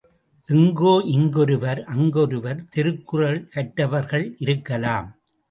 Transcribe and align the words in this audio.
எங்கோ 0.49 0.93
இங்கொருவர் 1.07 1.81
அங்கொருவர் 1.87 2.65
திருக்குறள் 2.69 3.39
கற்றவர்கள் 3.53 4.27
இருக்கலாம்! 4.39 5.09